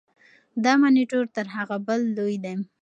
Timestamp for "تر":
1.35-1.45